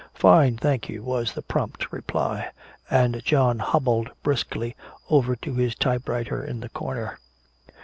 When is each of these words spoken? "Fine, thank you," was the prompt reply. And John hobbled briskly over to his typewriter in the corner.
"Fine, 0.15 0.57
thank 0.57 0.89
you," 0.89 1.03
was 1.03 1.33
the 1.35 1.43
prompt 1.43 1.93
reply. 1.93 2.49
And 2.89 3.23
John 3.23 3.59
hobbled 3.59 4.09
briskly 4.23 4.75
over 5.11 5.35
to 5.35 5.53
his 5.53 5.75
typewriter 5.75 6.43
in 6.43 6.59
the 6.61 6.69
corner. 6.69 7.19